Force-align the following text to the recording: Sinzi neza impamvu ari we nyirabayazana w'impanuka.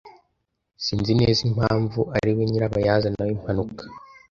Sinzi 0.83 1.11
neza 1.21 1.39
impamvu 1.49 1.99
ari 2.17 2.29
we 2.35 2.43
nyirabayazana 2.49 3.21
w'impanuka. 3.27 3.83